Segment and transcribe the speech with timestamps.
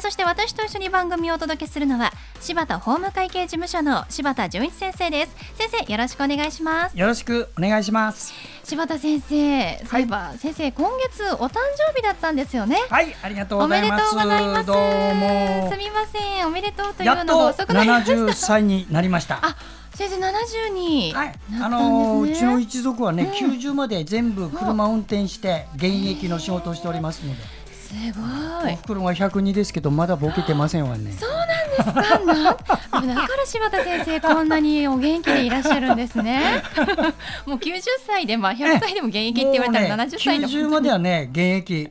[0.00, 5.36] そして私と一緒に番組をお届けするのは柴田法務会計事務所の柴田純一先生です。
[5.56, 6.98] 先生よろしくお願いします。
[6.98, 8.32] よろしくお願いします。
[8.64, 10.06] 柴田先生そうい
[10.38, 12.76] 先生今月お誕生日だったんですよね。
[12.88, 14.14] はいありがとうございます。
[14.14, 15.74] おめでとうございます。
[15.74, 16.46] すみません。
[16.46, 18.12] おめでとうというのが遅くなりました。
[18.12, 19.40] 70歳になりました。
[19.44, 19.56] あ
[19.94, 27.59] 先生70に、はい、あのー、うちの一族はね、うん、90まで全部車運転して現役の仕事をしておりますので。
[27.90, 28.72] すごい。
[28.72, 31.12] お袋が102ですけどまだボケてませんわね。
[31.18, 32.56] そうなんですか。
[33.00, 36.62] だから柴田先生こんなにお元気でいらっしゃるんですね。
[37.46, 41.90] もう90歳でまあ100歳でも現役って言われたら70歳でも、ね、90まではね現役。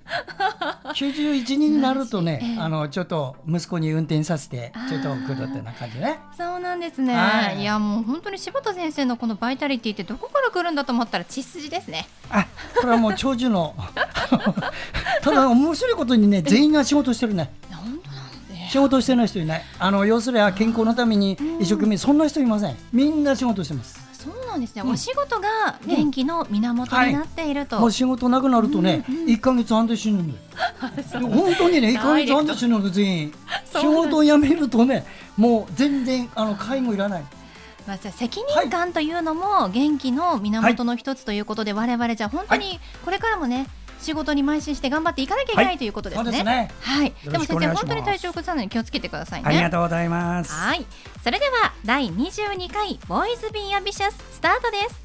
[0.93, 6.19] 91になるとね、あのちょっと息子に運転させてちょっと送るってな感じね。
[6.37, 7.13] そうなんですね。
[7.13, 12.07] はい、いやもう本当に柴田先生のこのバイタリティってどこから来るんだと思ったら血筋ですね。
[12.29, 12.45] あ、
[12.75, 13.75] これはもう長寿の
[15.21, 17.51] ただ面白いことにね全員が仕事してるね。
[18.69, 19.63] 仕事してない人いない。
[19.79, 22.75] あの要するに健康のために一生懸命そんな人いません。
[22.93, 24.08] みんな仕事してます。
[24.19, 30.39] そうなんですね、うん、お仕事が元気の源になっていると、はい、仕事なくなるとね、うんうん、1か月半で死ぬんだよ。
[31.29, 33.33] 本当にね1か月半で死ぬの全員。
[33.65, 35.05] 仕事を辞めるとね
[35.37, 37.23] もう全然あの介護いらない。
[37.87, 43.67] まあ、責任感というのも元気の源の一つということで、はい、我々じゃ本当にこれからもね
[43.99, 46.43] 仕事に邁進して頑張っていかなきゃいけない、はい、ということですね。
[46.43, 47.13] ねはい。
[47.23, 49.47] でも先生本当に体調崩さないように気をつけてくださいね。
[49.47, 50.53] ありがとうございます。
[50.53, 50.85] はい。
[51.23, 55.01] それでは第22回ボーイズビーアンビシャススタートです。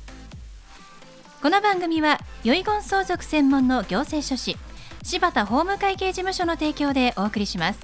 [1.42, 4.56] この番組は遺言相続専門の行政書士
[5.02, 7.80] 柴田法務会計事務所の提供でお送りします。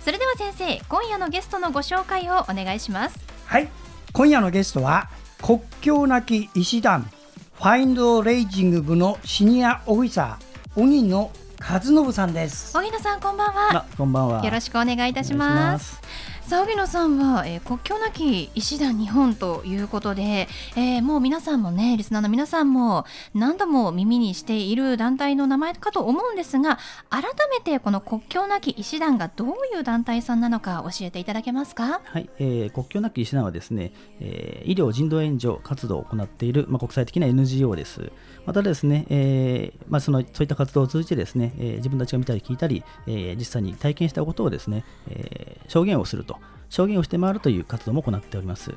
[0.00, 3.18] それでは先生今夜のゲストのご紹介をお願いします。
[3.44, 3.68] はい。
[4.12, 5.10] 今夜のゲストは
[5.42, 7.10] 国境なき医師団
[7.58, 11.28] ファインドレイジング部のシニアオフィサー荻野
[11.60, 12.78] 和信さんです。
[12.78, 13.84] 荻野さんこんばんは。
[13.96, 14.44] こんばんは。
[14.44, 16.00] よろしくお願いいたします
[16.48, 23.04] さあ荻野さんは、えー、国境なき医師団日本ということで、えー、もう皆さんもねリスナーの皆さんも
[23.34, 26.78] 何度も耳にしている団体の名前かと思うんですが
[27.10, 32.00] 改めてこの国境なき医師団がどういう団体さんなのか教えていただけますか？
[32.02, 38.10] はい、えー、国境なき医師団はですね、えー、医療人道援助活動を行っている、まあ、国際的な NGO です。
[38.46, 46.38] またですね、えーまあ、そのそういった活動を通じてですね、えー、自分たちが見たり聞いたり、えー、実際に体験したことをですね、えー、証言をすると
[46.70, 48.74] 証言をして回るという活動も行っております。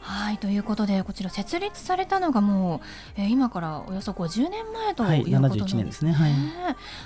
[0.00, 2.80] はいということでこちら設立されたのがも
[3.16, 5.84] う、えー、今からおよそ50年前ということなんですね。
[5.84, 6.12] ですね。
[6.12, 6.32] はい、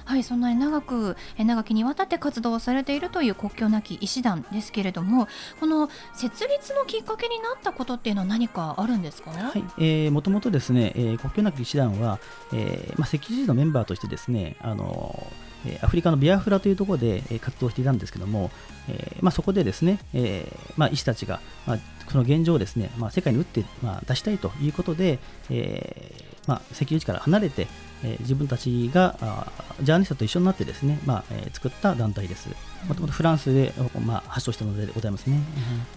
[0.04, 5.28] はい、そんなに長く、えー、長きにわたって活動をされているという国境なき医師団ですけれども
[5.60, 9.64] この設立のきっかけになったことっていうのは何かあるんですか、はい。
[9.78, 12.20] えー、もともとですね、えー、国境なき医師団は、
[12.52, 18.50] えーまあ、赤十字のメンバーとしてですねあのーアフリカのビアフラというところで活動していたんですけども、
[18.88, 21.78] えまあ、そこでですね、えまあ、医師たちが、まあ、
[22.10, 25.18] その現状をですね、まあ、世界に打って、まあ、出したいということで、
[25.50, 27.66] えーまあ、石油地から離れて、
[28.04, 29.46] えー、自分たちがあ
[29.80, 32.48] ジャーナリストと一緒になってですね、まあえー、作った団体です。
[32.86, 33.72] もともとフランスで、
[34.04, 35.40] まあ、発祥したのでございますね。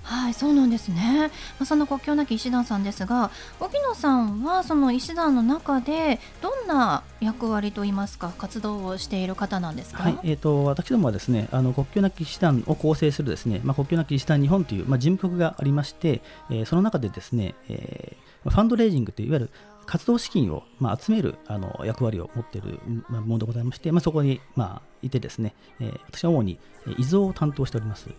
[0.03, 1.29] はい、そうなんですね。
[1.59, 3.29] まあ、その国境なき医師団さんですが、
[3.59, 10.03] 荻野さんはその医師団の中でどんな役割といいますか活動をしている方なんですか？
[10.03, 19.51] はい、えっ、ー、と私どもはですね、あの国境なき医師団を構成するですね、まあ国境なき医師団日本というまあ事務局がありまして、えー、その中でですね、えー、ファンドレイジングといういわゆる
[19.87, 22.79] 活動資金を、まあ、集めるあの役割を持っている
[23.09, 26.59] ものでございまして、まあ、そこに、まあ、いてですね、えー、私は主に
[26.97, 28.09] 遺贈を担当しております。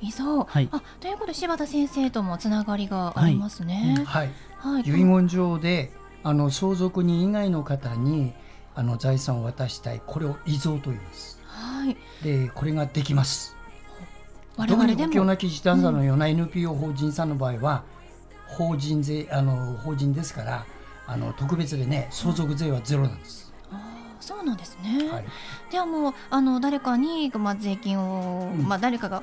[0.00, 4.02] 遺贈、はい、あということで柴田先生ともつながりがありますね。
[4.06, 5.92] はい、はい、遺言状で
[6.24, 8.32] あの相続人以外の方に
[8.74, 11.38] あの財産を渡したいこれを遺贈と言います。
[11.46, 13.54] はい、でこれができます。
[14.56, 14.98] 我々でも。
[14.98, 17.84] 国境なき医師団さんのような NPO 法人さんの場合は、
[18.48, 20.64] うん、法人税あの法人ですから
[21.06, 23.52] あの特別でね相続税はゼロなんです。
[23.70, 23.76] あ
[24.20, 25.08] そうなんですね。
[25.10, 25.24] はい、
[25.70, 29.22] ではもうあの誰かにまあ税金を、うん、まあ誰かが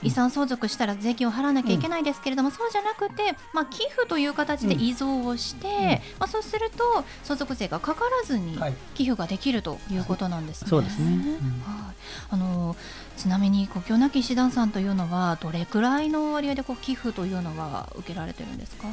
[0.00, 8.56] 遺産相続したら税金を払わなきゃいけないですけれども、うん、そうじゃなくて、まあ、寄付という形で遺贈をして、うん、まあ、そうすると相続税がかからずに
[8.94, 10.70] 寄付ができるということなんですね。
[10.70, 11.96] そうですね、はい、
[12.30, 12.76] あの
[13.16, 18.86] ちなみに国境なき医師団さんというのはどれくらいの割合でこう寄付というのは受けられてるんですか？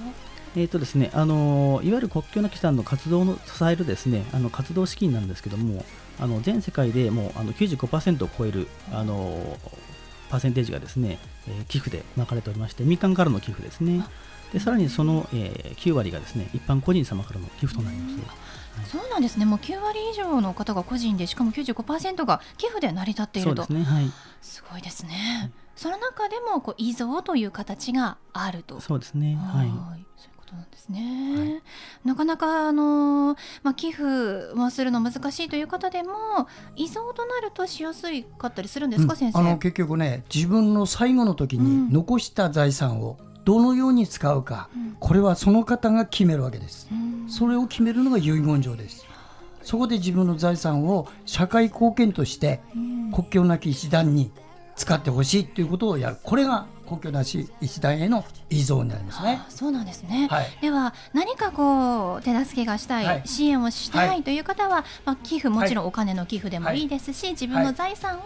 [0.57, 5.83] えーとですね、あのいわゆる国境なきさんの活動の支えるですねあの活動資金なんですけども
[6.17, 9.57] あの全世界でもうあの95%を超えるあの
[10.29, 14.05] パーセンテージがですね、えー、寄付で巻かれておりまして民間からの寄付ですね
[14.53, 18.15] でさらにその、えー、9割がですね一般個人様からの寄付となります。
[18.91, 19.45] そうなんですね。
[19.45, 23.63] もう9割以上の方が個人で、しかも95%が寄付で成り立っていると。
[23.63, 24.11] すね、はい、
[24.41, 25.51] すごいですね。
[25.77, 28.81] その中でもこう遺贈という形があると。
[28.81, 29.35] そうですね。
[29.35, 29.71] はい。
[30.45, 31.35] ことなんですね。
[31.37, 31.61] はい、
[32.07, 34.03] なかなかあのまあ寄付
[34.55, 36.11] をするの難しいという方でも
[36.75, 39.39] 遺贈となるとしやすいかったりするんですか、うん、先生？
[39.39, 46.87] あの結局ね自分の最後の時に残した財産をどのように使うか、うん、これはその方が決めるわけです。
[47.27, 49.05] それを決めるのが遺言状です。
[49.63, 52.61] そこで自分の財産を社会貢献として
[53.11, 54.31] 国境なき医師団に
[54.75, 59.41] 使ってほしいということをやるこれが国境なし医師団への依存になりますね。
[59.49, 60.27] そうなんですね。
[60.29, 68.21] はい、では何かこう手助けがしたい、はい、支援をしたいという方は、まあ寄付もちろんお金の寄付でもいいですし、自分の財産を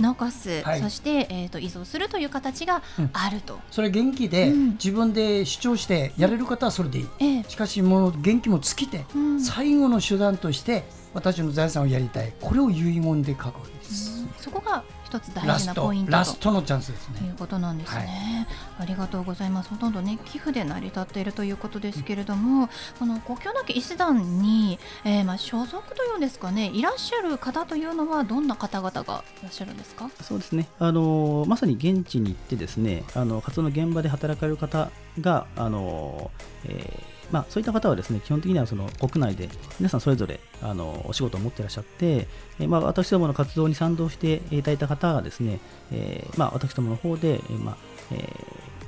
[0.00, 2.82] 残す、そしてえっ、ー、と依存するという形が
[3.12, 3.54] あると。
[3.54, 7.38] うん、それ元気で、うん、自分で主張してやれる方はそれでいい。
[7.38, 9.04] うん、しかしもう元気も尽きて、
[9.38, 12.32] 最後の手段として私の財産をやりたい。
[12.40, 14.24] これを遺言で書くわけです。
[14.38, 17.18] そこが一つ大事なポイントラストのチャンスですね。
[17.18, 18.46] ということなんですね、
[18.76, 19.70] はい、ありがとうございます。
[19.70, 22.68] ほとんどね寄付で成り立っているということですけれども、
[23.00, 30.08] この国境なき医師団に、えー、まあ所属というんですかね、いらっしゃる方というのはどんな方々がいらっしゃるんですか？
[30.22, 30.68] そうですね。
[30.78, 36.30] あのまさに現地に行ってですね、あの活動の現場で働かれる方があの、
[36.66, 39.48] えーまあ、そういった方はですね基本的にはその国内で
[39.78, 42.26] 皆さんそれぞれあのお仕事を持っていらっしゃって、
[42.58, 45.60] えまあ、私どもの活動に賛同していただいた方がですね、
[45.92, 47.76] えー、まあ、私どもの方で、えまあ
[48.12, 48.26] えー、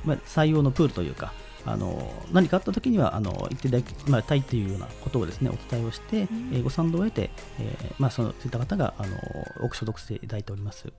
[0.04, 1.32] まあ、採用のプールというか
[1.64, 7.30] あの何かあった時にはあの言っていただき、まあ、たいというようなことをですねお伝えをして、えご賛同を得て、
[7.60, 9.16] えーまあ、そのそういった方があの
[9.60, 10.92] 多く所属していただいております。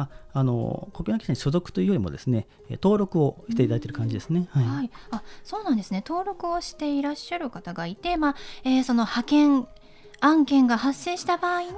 [0.00, 6.02] まあ、あの国境なきに所属というよりもですね登録をしていただいている感じですね、はい、はい、あそうなんですね。
[6.06, 9.68] 登録をしていらっしゃる方がいて、まあえー、その派遣
[10.20, 11.70] 案件が発生した場合に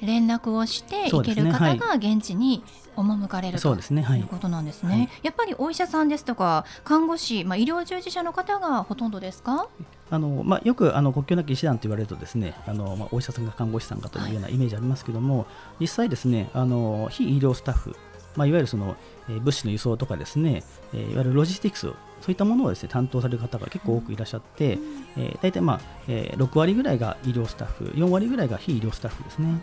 [0.00, 2.62] 連絡をしていける方が現地に
[2.96, 4.20] 赴かれる、とい。
[4.20, 9.68] うことなんですね、はい、やっぱりお医者さんですとか看護師、まあ、医療従事者の方がほとんどですか？
[10.10, 15.46] あのまあ、よくあの国境なき医師団と言われるとですねあの、まあ、お医者さんが看護師さんかというようなイメージありますけども、はい、
[15.80, 17.96] 実際ですねあの非医療スタッフ、
[18.36, 18.96] まあ、いわゆるその、
[19.28, 20.62] えー、物資の輸送とかですね、
[20.94, 21.92] えー、いわゆるロジスティクス
[22.22, 29.60] そういったものをですね担当される方が結構多くいらっしゃって、うん、えー、大体、まあえー、6割ぐらいが医療スタッフ4割ぐらいが非医療スタッフですね。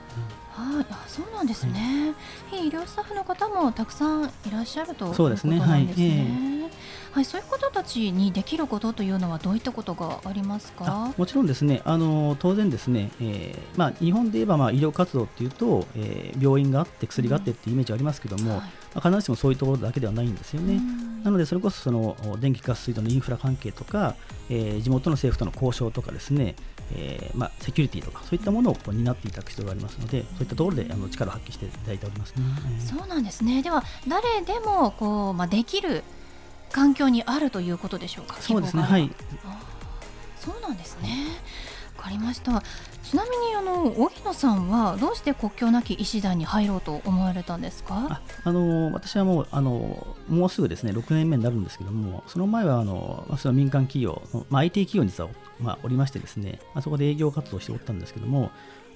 [0.51, 2.13] はい、あそうなんですね、
[2.51, 5.59] はい、非医療スタッフの方もたくさんいらっしゃるということなんですね。
[5.59, 5.83] はい。
[5.83, 6.69] えー
[7.11, 11.13] はい、そういう方たちにできることというのはどういったことがありますか？
[11.17, 11.81] もちろんですね。
[11.85, 18.57] あの当然ですね、えーまあ、日本で言えばまあ医療活動っていうと、えー、病院があって薬があってっていうイメージありますけども、うん。
[18.57, 20.79] はい、まあ、必ずしもそういうところだけではないんですよね。
[21.23, 24.15] なのでそれこそその電気ガス水道のインフラ関係とか、
[24.49, 26.55] えー、地元の政府との交渉とかですね、
[26.93, 32.43] えーまあ、セキュリティとかそういったものをこう担っていただく必要がありますのでそういったところであの力を発揮していただいておりますね。
[32.79, 33.61] そうなんですね。
[33.61, 36.03] では誰でもこう、まあ、できる
[36.71, 38.37] 環境にあるということでしょうか？
[38.39, 38.83] そうですね。
[38.83, 39.11] はい。
[40.39, 41.25] そうなんですね。
[41.97, 42.63] わかりました。
[43.03, 48.21] ちなみにあの荻野さんはどうして国境なき医師団に入ろうと思われたんですか？
[48.43, 58.51] あの私はもうあのもうすぐですね6年目になるんですけども、その前はあのその民間企業の、まあ、IT 企業に実はまあおりましてですね、まあ、そこで営業活動をしておったんですけども。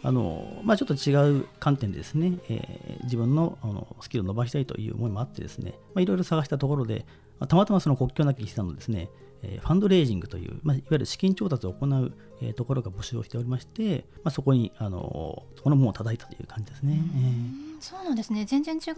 [0.05, 9.09] あのまあ、ちょっと違う観点でですね、えー、自分のあのスキルを伸ばしたいという思いもあってですね、まあ、いろいろ探したところで、まあ、たまたまその国境なき医師団のですね、
[9.43, 16.99] えー、ファンドレイジングという、まあ、いわゆる資金調達を行う、えー、ところが募集をしておりまして、まあ、そこにあのそこの門を叩いたという感じですね。
[17.79, 18.45] そうなんですね。
[18.45, 18.93] 全然違う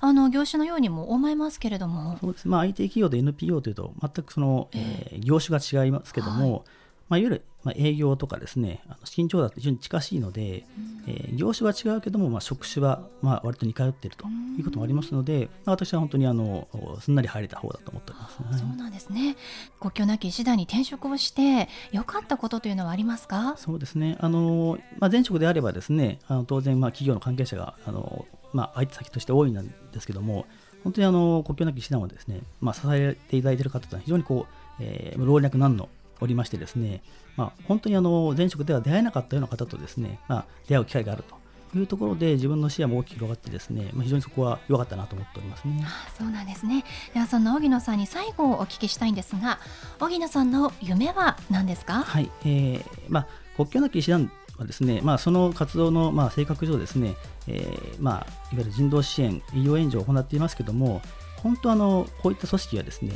[0.00, 2.18] あの業種のようにも思いますけれども。
[2.20, 6.62] そうです、まあ、IT 企業で NPO というと全くその、えー、業種が違いますけども、はい
[7.10, 14.24] まあ、いわゆるまあ営業とかですね、あの資金調達と非常に近しいので、うん、えー、業種は違うけども、まあ、職種はまあ割と似通っていると
[14.56, 16.68] いうこともありますので、まあ、私は本当にあの
[17.00, 19.36] すんなり入れた方だと思っております、ね、そうなんですね。
[19.78, 23.56] 国境なき医師団に転職をして良かったことというのはありますか？
[23.58, 24.16] そうですね。
[24.20, 29.54] あの、まあ、前職であればですね、あの当然まあ企業の関係者があの、まあ、相手先として多いん
[29.92, 30.46] ですけども、
[30.84, 35.88] 本当にあの国境なき医師団はですね、まあ、支えていただいている方というのは非常にこう、えー、老若男女
[36.20, 37.02] おりましてですね、
[37.36, 41.40] まあ、本当にあの前職では出会えなかったような方とですね、まあ、出会う機会があると。
[41.72, 45.84] いうところで自分の視野も大きく広がってですね、まあ、非常にそこは良かったなと思っておりますね。
[45.86, 46.84] あそうなんですね。
[47.14, 49.60] ではそんな荻野さんに最後お聞きしたいんですが
[50.00, 52.02] 荻野さんの夢は何ですか？
[52.02, 57.14] はい、えーまあ、国境なき医師団はですね、まあ、その活動のまあ性格上ですね、
[57.46, 61.00] えーまあ、いわゆる人道支援医療援助を行っていますけども
[61.36, 63.12] 本当あのこういった組織はですね、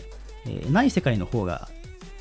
[0.46, 1.68] えー、ない世界の方が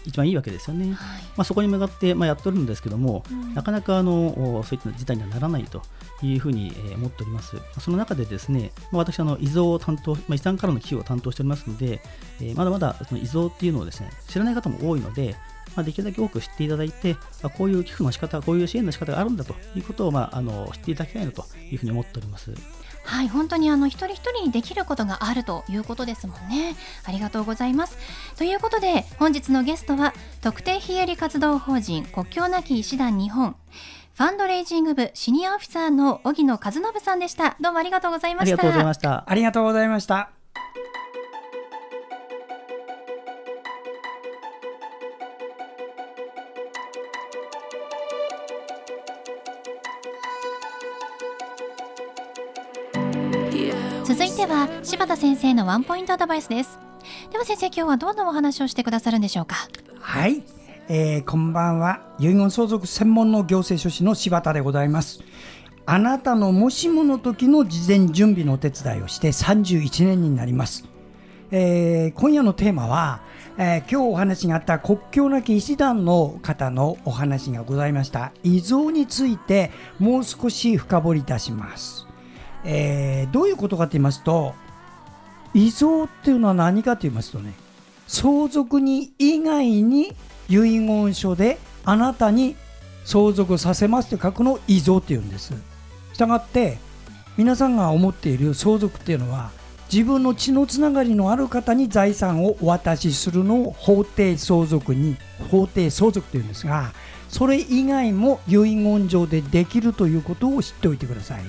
[0.05, 0.97] 一番いいわけですよね、はい、ま
[1.37, 5.81] あ、そこに向かって、まあ、やっておるんですけども、うん、なかなかあのそういった事態にはならないと
[6.21, 7.57] いうふうに、えー、思っております。
[7.79, 12.01] その中でですね、まあ、私あの、遺贈を担当、まあ、遺産からの寄付を担当しておりますので、
[12.41, 15.35] えー、まだまだその遺贈っていうのをですね知らない方も多いので、
[15.75, 22.53] まあ、できるだけ多く知っていただいて、まあ、こういう寄付の仕方、こういう支援の仕方があるんだということを、まあ、あの知っていただきたいなというふうに思っております。
[23.03, 26.75] はい本当にあの一人一人にできることがあるということですもんね。
[27.05, 27.97] ありがとうございます。
[28.37, 33.55] ということで本日のゲストは特定非営利活動法人国境なき医師団日本
[34.15, 37.57] ファンドレイジング部シニアオフィサーの荻野和信さんでした。
[37.59, 38.53] どうもありがとうございました。
[38.53, 39.23] ありがとうございました。
[39.27, 40.42] ありがとうございました
[54.83, 56.77] 柴田先生のワンポイントアドバイスです。
[57.31, 59.55] では先生今日はどんなお話をしてくださるんでしょうか？
[60.01, 60.43] はい、
[60.89, 62.01] えー、こんばんは。
[62.19, 65.21] 遺言相続専門の行政書士の柴田でございます。
[65.85, 70.85] あなたのもしもの時の事前準備のお手伝いをして31年になります、
[71.51, 73.21] えー、今夜のテーマは、
[73.57, 78.33] えー、今日お話があった国境なき医師団の方のお話がございました。
[78.43, 82.05] 遺贈についてもう少し深掘りいたします。
[82.65, 84.55] えー、どういうことかと言いますと
[85.53, 87.53] 遺贈っていうのは何かと言いますとね
[88.07, 90.13] 相続人以外に
[90.49, 92.55] 遺言書であなたに
[93.05, 95.53] 相続させますと書くのを遺贈って言うんです
[96.13, 96.77] したがって
[97.37, 99.51] 皆さんが思っている相続っていうのは
[99.91, 105.17] 自分の血のつながりのある方に財産をお渡しするのを法定相続に
[105.51, 106.93] 法定相続というんですが
[107.29, 111.43] それ以外も遺言上でできるということを知っておいてください。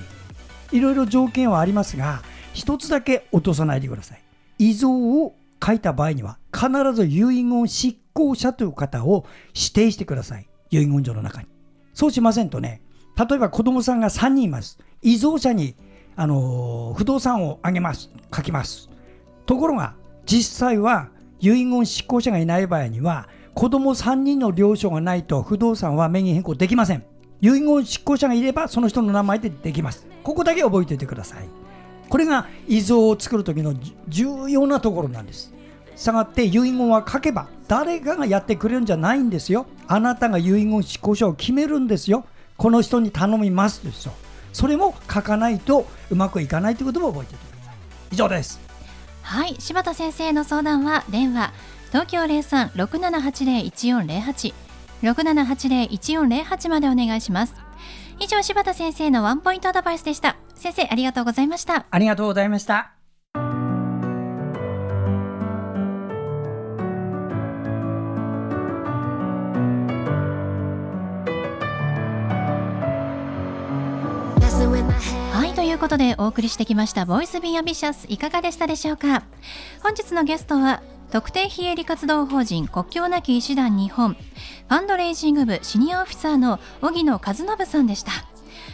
[0.71, 2.23] いろいろ条件はありますが
[2.55, 4.21] 一つだけ落とさないでください。
[4.57, 10.47] 遺贈を書いた場合には必ず遺言執行者という方を指定してください。
[10.71, 11.47] 遺言状の中に。
[11.93, 12.81] そうしませんとね
[13.17, 14.79] 例えば子供さんが3人います。
[15.01, 15.75] 遺贈者に
[16.15, 18.09] あの不動産をあげます。
[18.33, 18.89] 書きます。
[19.45, 19.95] ところが
[20.25, 21.09] 実際は
[21.41, 27.03] 遺言執行者がいない場合には子供3人の了承がないと不動産は名義変更できません。
[27.41, 30.07] 遺言執行者がいればその人の名前でできます。
[30.23, 31.64] ここだけ覚えておいてください。
[32.09, 33.73] これが遺贈を作る時の
[34.07, 35.53] 重要なところなんです。
[35.95, 39.65] したがって遺言は書けば誰かがやってくれるんじゃないんですよ。
[39.87, 42.25] あなたが遺言執行者を決めるんですよ。
[42.57, 44.13] この人に頼みますですよ。
[44.53, 47.75] それも書かないとうまくいかないということも覚えておいてください。
[48.11, 48.59] 以上です。
[49.21, 51.51] はい柴田先生の相談は電話
[51.91, 54.53] 東京03-6780-1408
[55.01, 57.55] 6780-1408までお願いします。
[58.19, 60.37] 以上柴田先生のワンポイントアドバイスでした。
[60.55, 61.85] 先生ありがとうございました。
[61.89, 62.91] ありがとうございました。
[75.31, 79.23] はいということでお送りしてきました Voice Be Ambitious いかがでしたでしょうか？
[79.83, 80.81] 本日のゲストは
[81.11, 88.11] 特定非営利活動法人国境なき医師団日本ファンドレイジング部シニアオフィサーの荻野和信さんでした。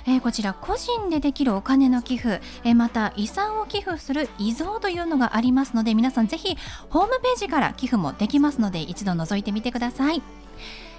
[0.05, 6.57] えー、こちら個人でできるお金の寄付、えー、また遺産を寄付する遺贈というのがありますので皆さんぜひ
[6.89, 10.21] ホームページから寄付もできますので一度覗いてみてください。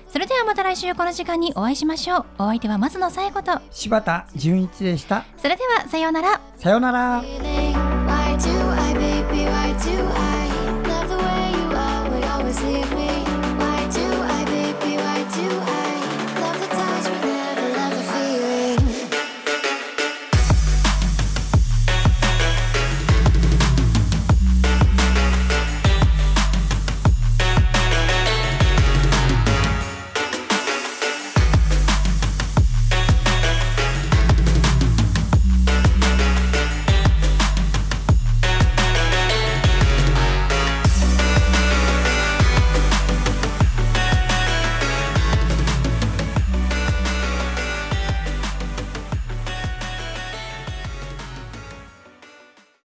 [0.08, 2.24] それではまた来週この時間にお会いしましょう。
[2.38, 3.62] お相手は松野紗友子と。
[3.70, 5.24] 柴田純一でした。
[5.38, 6.40] それではさようなら。
[6.58, 7.22] さようなら